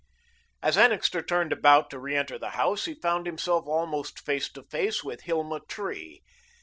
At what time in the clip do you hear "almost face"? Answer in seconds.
3.67-4.51